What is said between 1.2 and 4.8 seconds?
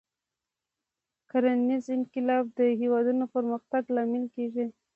کرنیز انقلاب د هېوادونو پرمختګ لامل کېږي.